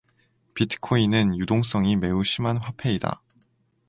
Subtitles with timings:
[0.55, 3.21] 비트코인은 유동성이 매우 심한 화폐이다.